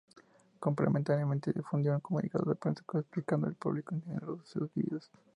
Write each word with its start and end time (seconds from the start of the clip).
Complementariamente 0.59 1.53
difundió 1.53 1.93
un 1.93 1.99
Comunicado 1.99 2.49
de 2.49 2.55
Prensa 2.55 2.83
explicando 2.91 3.45
al 3.45 3.53
público 3.53 3.93
en 3.93 4.01
general 4.01 4.29
los 4.29 4.39
sucesos 4.39 4.71
vividos. 4.73 5.11